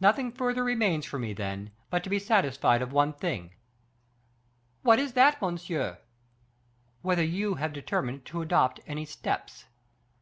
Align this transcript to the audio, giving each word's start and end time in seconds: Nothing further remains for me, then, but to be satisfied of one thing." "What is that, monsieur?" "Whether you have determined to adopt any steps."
Nothing 0.00 0.32
further 0.32 0.64
remains 0.64 1.04
for 1.04 1.18
me, 1.18 1.34
then, 1.34 1.70
but 1.90 2.02
to 2.04 2.08
be 2.08 2.18
satisfied 2.18 2.80
of 2.80 2.94
one 2.94 3.12
thing." 3.12 3.54
"What 4.80 4.98
is 4.98 5.12
that, 5.12 5.38
monsieur?" 5.42 5.98
"Whether 7.02 7.22
you 7.24 7.56
have 7.56 7.74
determined 7.74 8.24
to 8.24 8.40
adopt 8.40 8.80
any 8.86 9.04
steps." 9.04 9.66